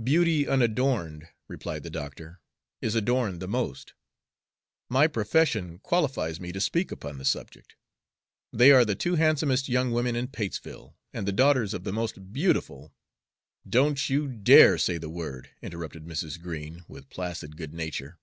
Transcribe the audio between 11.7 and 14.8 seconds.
of the most beautiful" "Don't you dare to